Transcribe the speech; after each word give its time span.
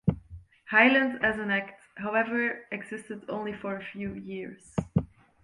Highland 0.71 1.23
as 1.23 1.37
an 1.37 1.51
act; 1.51 1.79
however, 1.97 2.65
existed 2.71 3.23
only 3.29 3.53
for 3.53 3.75
a 3.77 3.85
few 3.85 4.15
years. 4.15 4.73